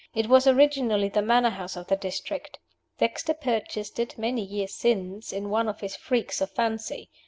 It 0.15 0.27
was 0.29 0.47
originally 0.47 1.09
the 1.09 1.21
manor 1.21 1.51
house 1.51 1.75
of 1.77 1.85
the 1.85 1.95
district. 1.95 2.57
Dexter 2.97 3.35
purchased 3.35 3.99
it 3.99 4.17
many 4.17 4.43
years 4.43 4.73
since 4.73 5.31
in 5.31 5.49
one 5.51 5.69
of 5.69 5.81
his 5.81 5.95
freaks 5.95 6.41
of 6.41 6.49
fancy. 6.49 7.11